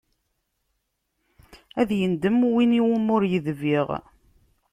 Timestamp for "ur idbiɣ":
3.15-3.87